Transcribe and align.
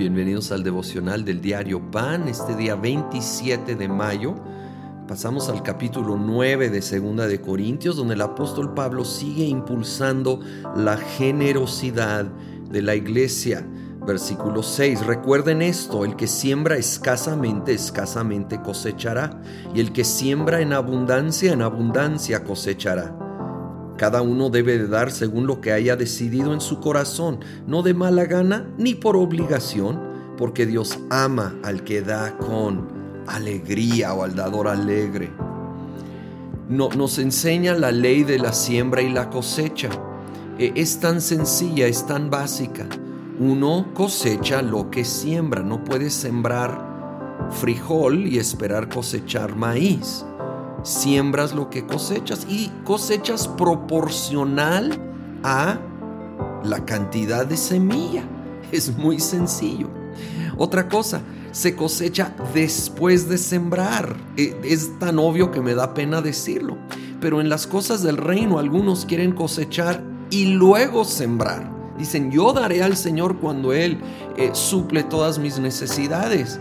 Bienvenidos 0.00 0.50
al 0.50 0.62
devocional 0.62 1.26
del 1.26 1.42
diario 1.42 1.90
Pan, 1.90 2.26
este 2.26 2.56
día 2.56 2.74
27 2.74 3.74
de 3.76 3.86
mayo. 3.86 4.34
Pasamos 5.06 5.50
al 5.50 5.62
capítulo 5.62 6.16
9 6.16 6.70
de 6.70 6.80
Segunda 6.80 7.26
de 7.26 7.42
Corintios, 7.42 7.96
donde 7.96 8.14
el 8.14 8.22
apóstol 8.22 8.72
Pablo 8.72 9.04
sigue 9.04 9.44
impulsando 9.44 10.40
la 10.74 10.96
generosidad 10.96 12.24
de 12.70 12.80
la 12.80 12.94
iglesia. 12.94 13.62
Versículo 14.06 14.62
6. 14.62 15.04
Recuerden 15.04 15.60
esto, 15.60 16.06
el 16.06 16.16
que 16.16 16.28
siembra 16.28 16.78
escasamente, 16.78 17.74
escasamente 17.74 18.62
cosechará, 18.62 19.38
y 19.74 19.80
el 19.80 19.92
que 19.92 20.04
siembra 20.04 20.62
en 20.62 20.72
abundancia, 20.72 21.52
en 21.52 21.60
abundancia 21.60 22.42
cosechará. 22.42 23.29
Cada 24.00 24.22
uno 24.22 24.48
debe 24.48 24.78
de 24.78 24.88
dar 24.88 25.12
según 25.12 25.46
lo 25.46 25.60
que 25.60 25.72
haya 25.72 25.94
decidido 25.94 26.54
en 26.54 26.62
su 26.62 26.80
corazón, 26.80 27.40
no 27.66 27.82
de 27.82 27.92
mala 27.92 28.24
gana 28.24 28.66
ni 28.78 28.94
por 28.94 29.14
obligación, 29.14 30.00
porque 30.38 30.64
Dios 30.64 30.98
ama 31.10 31.54
al 31.62 31.84
que 31.84 32.00
da 32.00 32.38
con 32.38 32.88
alegría 33.26 34.14
o 34.14 34.22
al 34.22 34.34
dador 34.34 34.68
alegre. 34.68 35.30
No, 36.70 36.88
nos 36.88 37.18
enseña 37.18 37.74
la 37.74 37.92
ley 37.92 38.24
de 38.24 38.38
la 38.38 38.54
siembra 38.54 39.02
y 39.02 39.12
la 39.12 39.28
cosecha. 39.28 39.90
E, 40.58 40.72
es 40.76 40.98
tan 41.00 41.20
sencilla, 41.20 41.86
es 41.86 42.06
tan 42.06 42.30
básica. 42.30 42.86
Uno 43.38 43.88
cosecha 43.92 44.62
lo 44.62 44.90
que 44.90 45.04
siembra, 45.04 45.62
no 45.62 45.84
puede 45.84 46.08
sembrar 46.08 47.50
frijol 47.50 48.26
y 48.26 48.38
esperar 48.38 48.88
cosechar 48.88 49.56
maíz 49.56 50.24
siembras 50.82 51.54
lo 51.54 51.70
que 51.70 51.86
cosechas 51.86 52.46
y 52.48 52.70
cosechas 52.84 53.48
proporcional 53.48 54.98
a 55.42 55.78
la 56.64 56.84
cantidad 56.84 57.46
de 57.46 57.56
semilla. 57.56 58.24
Es 58.72 58.96
muy 58.96 59.18
sencillo. 59.18 59.88
Otra 60.56 60.88
cosa, 60.88 61.22
se 61.50 61.74
cosecha 61.74 62.36
después 62.54 63.28
de 63.28 63.36
sembrar. 63.36 64.14
E, 64.36 64.56
es 64.62 64.96
tan 65.00 65.18
obvio 65.18 65.50
que 65.50 65.60
me 65.60 65.74
da 65.74 65.92
pena 65.92 66.22
decirlo. 66.22 66.76
Pero 67.20 67.40
en 67.40 67.48
las 67.48 67.66
cosas 67.66 68.02
del 68.02 68.16
reino 68.16 68.60
algunos 68.60 69.06
quieren 69.06 69.32
cosechar 69.32 70.04
y 70.30 70.46
luego 70.46 71.04
sembrar. 71.04 71.68
Dicen, 71.98 72.30
yo 72.30 72.52
daré 72.52 72.82
al 72.82 72.96
Señor 72.96 73.38
cuando 73.40 73.72
Él 73.72 74.00
eh, 74.36 74.50
suple 74.52 75.02
todas 75.02 75.38
mis 75.38 75.58
necesidades. 75.58 76.60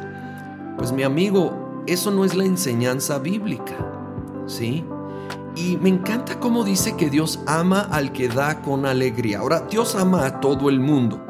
Pues 0.78 0.92
mi 0.92 1.04
amigo, 1.04 1.84
eso 1.86 2.10
no 2.10 2.26
es 2.26 2.36
la 2.36 2.46
enseñanza 2.46 3.20
bíblica. 3.20 3.99
¿Sí? 4.50 4.84
Y 5.56 5.78
me 5.78 5.90
encanta 5.90 6.40
cómo 6.40 6.64
dice 6.64 6.96
que 6.96 7.10
Dios 7.10 7.40
ama 7.46 7.82
al 7.92 8.12
que 8.12 8.28
da 8.28 8.62
con 8.62 8.86
alegría. 8.86 9.40
Ahora, 9.40 9.62
Dios 9.70 9.96
ama 9.96 10.26
a 10.26 10.40
todo 10.40 10.70
el 10.70 10.80
mundo, 10.80 11.22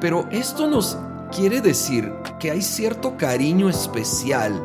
pero 0.00 0.26
esto 0.30 0.66
nos 0.66 0.98
quiere 1.34 1.60
decir 1.60 2.12
que 2.38 2.50
hay 2.50 2.62
cierto 2.62 3.16
cariño 3.16 3.68
especial 3.68 4.62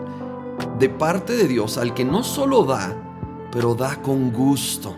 de 0.77 0.89
parte 0.89 1.35
de 1.35 1.47
Dios 1.47 1.77
al 1.77 1.93
que 1.93 2.05
no 2.05 2.23
solo 2.23 2.63
da, 2.63 2.95
pero 3.51 3.75
da 3.75 4.01
con 4.01 4.31
gusto. 4.31 4.95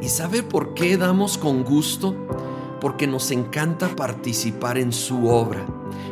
¿Y 0.00 0.08
sabe 0.08 0.42
por 0.42 0.74
qué 0.74 0.96
damos 0.96 1.36
con 1.36 1.62
gusto? 1.62 2.14
Porque 2.80 3.06
nos 3.06 3.30
encanta 3.30 3.88
participar 3.88 4.78
en 4.78 4.92
su 4.92 5.28
obra. 5.28 5.64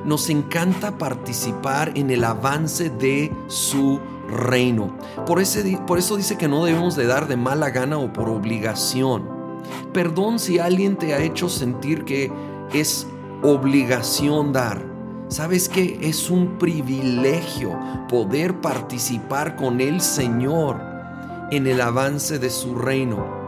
Nos 0.04 0.28
encanta 0.28 0.98
participar 0.98 1.92
en 1.94 2.10
el 2.10 2.24
avance 2.24 2.90
de 2.90 3.32
su 3.46 3.98
reino. 4.28 4.96
Por, 5.26 5.40
ese, 5.40 5.78
por 5.86 5.98
eso 5.98 6.16
dice 6.16 6.36
que 6.36 6.48
no 6.48 6.64
debemos 6.64 6.96
de 6.96 7.06
dar 7.06 7.28
de 7.28 7.36
mala 7.36 7.70
gana 7.70 7.98
o 7.98 8.12
por 8.12 8.28
obligación. 8.28 9.28
Perdón 9.92 10.38
si 10.38 10.58
alguien 10.58 10.96
te 10.96 11.14
ha 11.14 11.20
hecho 11.20 11.48
sentir 11.48 12.04
que 12.04 12.30
es 12.72 13.06
obligación 13.42 14.52
dar. 14.52 14.86
¿Sabes 15.28 15.68
que 15.68 15.98
Es 16.00 16.30
un 16.30 16.58
privilegio 16.58 17.78
poder 18.08 18.60
participar 18.62 19.56
con 19.56 19.80
el 19.80 20.00
Señor 20.00 20.80
en 21.50 21.66
el 21.66 21.80
avance 21.80 22.38
de 22.38 22.48
su 22.48 22.74
reino. 22.74 23.38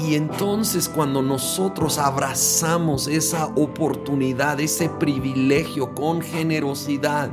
Y 0.00 0.14
entonces 0.14 0.88
cuando 0.88 1.22
nosotros 1.22 1.98
abrazamos 1.98 3.06
esa 3.06 3.46
oportunidad, 3.54 4.58
ese 4.58 4.88
privilegio 4.88 5.94
con 5.94 6.22
generosidad, 6.22 7.30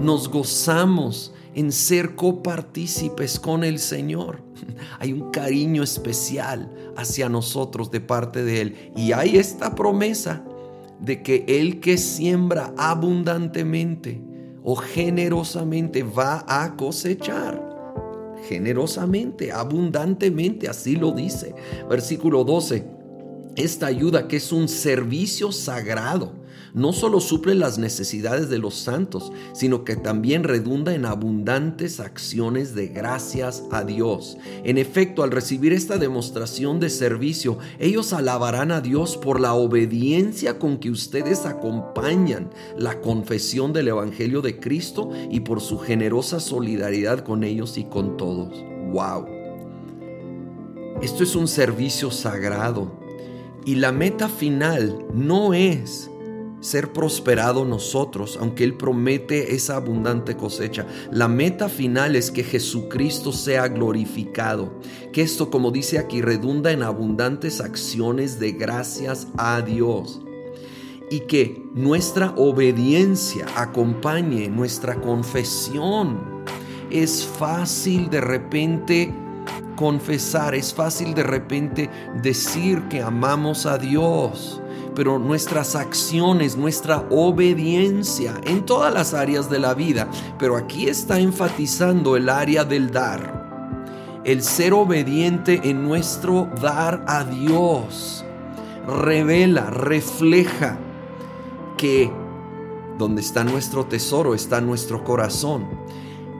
nos 0.00 0.28
gozamos 0.28 1.32
en 1.56 1.72
ser 1.72 2.14
copartícipes 2.14 3.40
con 3.40 3.64
el 3.64 3.78
Señor. 3.78 4.42
Hay 5.00 5.14
un 5.14 5.30
cariño 5.30 5.82
especial 5.82 6.70
hacia 6.98 7.30
nosotros 7.30 7.90
de 7.90 8.00
parte 8.00 8.44
de 8.44 8.60
Él. 8.60 8.92
Y 8.94 9.12
hay 9.12 9.38
esta 9.38 9.74
promesa 9.74 10.44
de 11.00 11.22
que 11.22 11.44
el 11.48 11.80
que 11.80 11.96
siembra 11.96 12.74
abundantemente 12.76 14.20
o 14.62 14.76
generosamente 14.76 16.02
va 16.02 16.44
a 16.46 16.76
cosechar. 16.76 17.64
Generosamente, 18.48 19.50
abundantemente, 19.50 20.68
así 20.68 20.96
lo 20.96 21.12
dice. 21.12 21.54
Versículo 21.88 22.44
12. 22.44 22.86
Esta 23.56 23.86
ayuda 23.86 24.28
que 24.28 24.36
es 24.36 24.52
un 24.52 24.68
servicio 24.68 25.52
sagrado 25.52 26.32
no 26.76 26.92
solo 26.92 27.20
suple 27.20 27.54
las 27.54 27.78
necesidades 27.78 28.50
de 28.50 28.58
los 28.58 28.74
santos, 28.74 29.32
sino 29.54 29.82
que 29.82 29.96
también 29.96 30.44
redunda 30.44 30.94
en 30.94 31.06
abundantes 31.06 32.00
acciones 32.00 32.74
de 32.74 32.88
gracias 32.88 33.64
a 33.70 33.82
Dios. 33.82 34.36
En 34.62 34.76
efecto, 34.76 35.22
al 35.22 35.30
recibir 35.30 35.72
esta 35.72 35.96
demostración 35.96 36.78
de 36.78 36.90
servicio, 36.90 37.58
ellos 37.78 38.12
alabarán 38.12 38.72
a 38.72 38.82
Dios 38.82 39.16
por 39.16 39.40
la 39.40 39.54
obediencia 39.54 40.58
con 40.58 40.76
que 40.76 40.90
ustedes 40.90 41.46
acompañan 41.46 42.50
la 42.76 43.00
confesión 43.00 43.72
del 43.72 43.88
Evangelio 43.88 44.42
de 44.42 44.60
Cristo 44.60 45.08
y 45.30 45.40
por 45.40 45.62
su 45.62 45.78
generosa 45.78 46.40
solidaridad 46.40 47.20
con 47.20 47.42
ellos 47.42 47.78
y 47.78 47.84
con 47.84 48.18
todos. 48.18 48.52
¡Wow! 48.92 49.26
Esto 51.00 51.22
es 51.22 51.34
un 51.36 51.48
servicio 51.48 52.10
sagrado 52.10 53.00
y 53.64 53.76
la 53.76 53.92
meta 53.92 54.28
final 54.28 55.06
no 55.14 55.54
es 55.54 56.10
ser 56.66 56.92
prosperado 56.92 57.64
nosotros, 57.64 58.36
aunque 58.40 58.64
Él 58.64 58.74
promete 58.74 59.54
esa 59.54 59.76
abundante 59.76 60.36
cosecha. 60.36 60.84
La 61.12 61.28
meta 61.28 61.68
final 61.68 62.16
es 62.16 62.32
que 62.32 62.42
Jesucristo 62.42 63.30
sea 63.30 63.68
glorificado, 63.68 64.72
que 65.12 65.22
esto, 65.22 65.48
como 65.48 65.70
dice 65.70 65.98
aquí, 65.98 66.22
redunda 66.22 66.72
en 66.72 66.82
abundantes 66.82 67.60
acciones 67.60 68.40
de 68.40 68.52
gracias 68.52 69.28
a 69.38 69.62
Dios 69.62 70.20
y 71.08 71.20
que 71.20 71.62
nuestra 71.72 72.34
obediencia 72.36 73.46
acompañe 73.54 74.48
nuestra 74.48 75.00
confesión. 75.00 76.44
Es 76.90 77.24
fácil 77.24 78.10
de 78.10 78.20
repente 78.20 79.14
confesar, 79.76 80.54
es 80.54 80.74
fácil 80.74 81.14
de 81.14 81.22
repente 81.22 81.90
decir 82.22 82.82
que 82.88 83.02
amamos 83.02 83.66
a 83.66 83.78
Dios 83.78 84.60
pero 84.96 85.18
nuestras 85.18 85.76
acciones, 85.76 86.56
nuestra 86.56 87.04
obediencia 87.10 88.32
en 88.44 88.64
todas 88.64 88.92
las 88.92 89.12
áreas 89.12 89.50
de 89.50 89.58
la 89.58 89.74
vida. 89.74 90.08
Pero 90.38 90.56
aquí 90.56 90.88
está 90.88 91.20
enfatizando 91.20 92.16
el 92.16 92.30
área 92.30 92.64
del 92.64 92.90
dar. 92.90 94.22
El 94.24 94.42
ser 94.42 94.72
obediente 94.72 95.60
en 95.64 95.84
nuestro 95.84 96.48
dar 96.60 97.04
a 97.06 97.24
Dios 97.24 98.24
revela, 98.88 99.68
refleja 99.68 100.78
que 101.76 102.10
donde 102.96 103.20
está 103.20 103.44
nuestro 103.44 103.84
tesoro 103.84 104.34
está 104.34 104.62
nuestro 104.62 105.04
corazón 105.04 105.66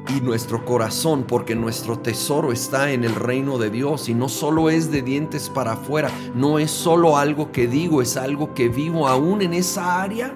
y 0.09 0.21
nuestro 0.21 0.65
corazón, 0.65 1.25
porque 1.25 1.55
nuestro 1.55 1.99
tesoro 1.99 2.53
está 2.53 2.93
en 2.93 3.05
el 3.05 3.15
reino 3.15 3.59
de 3.59 3.71
Dios 3.71 4.09
y 4.09 4.15
no 4.15 4.29
solo 4.29 4.71
es 4.71 4.91
de 4.91 5.03
dientes 5.03 5.49
para 5.49 5.73
afuera, 5.73 6.11
no 6.35 6.59
es 6.59 6.71
solo 6.71 7.17
algo 7.17 7.53
que 7.53 7.67
digo, 7.67 8.03
es 8.03 8.17
algo 8.17 8.55
que 8.55 8.69
vivo 8.69 9.09
aún 9.09 9.43
en 9.43 9.55
esa 9.55 10.03
área 10.03 10.35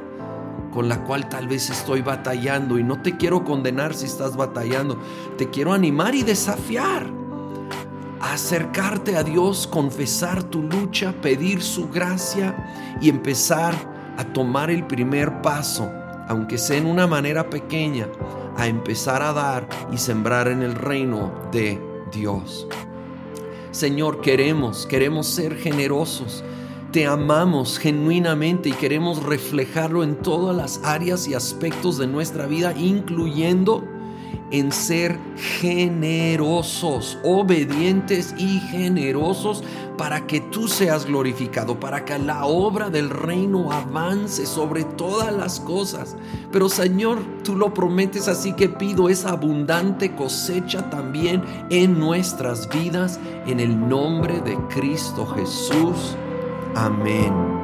con 0.73 0.89
la 0.89 1.05
cual 1.05 1.29
tal 1.29 1.49
vez 1.49 1.71
estoy 1.71 2.01
batallando. 2.03 2.79
Y 2.79 2.85
no 2.85 3.03
te 3.03 3.17
quiero 3.17 3.45
condenar 3.45 3.95
si 3.95 4.07
estás 4.07 4.37
batallando, 4.37 4.99
te 5.37 5.51
quiero 5.51 5.73
animar 5.73 6.15
y 6.15 6.23
desafiar 6.23 7.21
acercarte 8.21 9.17
a 9.17 9.23
Dios, 9.23 9.67
confesar 9.67 10.43
tu 10.43 10.63
lucha, 10.63 11.13
pedir 11.23 11.63
su 11.63 11.89
gracia 11.89 12.55
y 13.01 13.09
empezar 13.09 13.75
a 14.19 14.25
tomar 14.25 14.71
el 14.71 14.87
primer 14.87 15.41
paso, 15.41 15.91
aunque 16.29 16.59
sea 16.59 16.77
en 16.77 16.87
una 16.87 17.07
manera 17.07 17.49
pequeña, 17.49 18.07
a 18.57 18.67
empezar 18.67 19.23
a 19.23 19.33
dar 19.33 19.69
y 19.93 19.99
sembrar 19.99 20.49
en 20.49 20.63
el 20.63 20.75
reino 20.75 21.33
de 21.53 21.81
Dios. 22.13 22.67
Señor, 23.71 24.21
queremos, 24.21 24.87
queremos 24.87 25.27
ser 25.27 25.57
generosos. 25.57 26.43
Te 26.93 27.07
amamos 27.07 27.79
genuinamente 27.79 28.69
y 28.69 28.73
queremos 28.73 29.23
reflejarlo 29.23 30.03
en 30.03 30.17
todas 30.17 30.57
las 30.57 30.81
áreas 30.83 31.29
y 31.29 31.35
aspectos 31.35 31.97
de 31.97 32.09
nuestra 32.09 32.47
vida, 32.47 32.75
incluyendo 32.77 33.85
en 34.51 34.73
ser 34.73 35.19
generosos, 35.37 37.19
obedientes 37.25 38.35
y 38.37 38.61
generosos 38.61 39.63
para 39.97 40.27
que 40.27 40.41
tú 40.41 40.67
seas 40.67 41.07
glorificado, 41.07 41.79
para 41.79 42.05
que 42.05 42.19
la 42.19 42.47
obra 42.47 42.91
del 42.91 43.11
reino 43.11 43.71
avance 43.71 44.47
sobre 44.47 44.85
todas 44.85 45.33
las 45.33 45.61
cosas. 45.61 46.17
Pero 46.51 46.69
Señor, 46.69 47.19
tú 47.45 47.55
lo 47.55 47.75
prometes, 47.75 48.27
así 48.27 48.55
que 48.55 48.69
pido 48.69 49.09
esa 49.09 49.31
abundante 49.31 50.15
cosecha 50.15 50.89
también 50.89 51.45
en 51.71 51.99
nuestras 51.99 52.69
vidas, 52.69 53.21
en 53.47 53.61
el 53.61 53.89
nombre 53.89 54.41
de 54.41 54.57
Cristo 54.69 55.27
Jesús. 55.27 56.17
Amén. 56.75 57.60